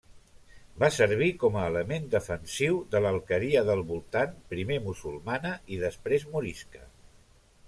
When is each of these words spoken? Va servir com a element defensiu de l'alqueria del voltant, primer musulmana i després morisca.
Va 0.83 0.87
servir 0.93 1.27
com 1.43 1.57
a 1.59 1.65
element 1.73 2.07
defensiu 2.15 2.79
de 2.95 3.03
l'alqueria 3.07 3.63
del 3.69 3.85
voltant, 3.93 4.35
primer 4.55 4.81
musulmana 4.89 5.57
i 5.77 5.83
després 5.87 6.31
morisca. 6.37 6.87